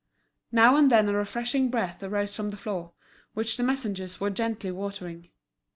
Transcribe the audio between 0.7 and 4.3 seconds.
and then a refreshing breath arose from the floor, which the messengers